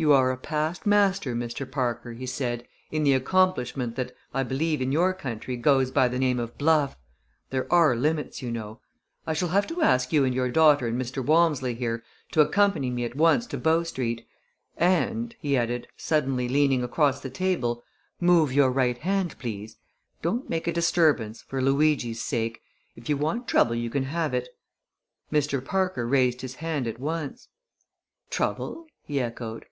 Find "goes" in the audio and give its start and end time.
5.56-5.90